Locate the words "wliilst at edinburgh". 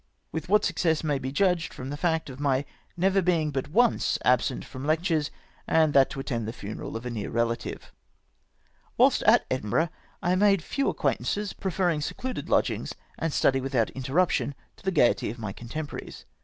8.99-9.89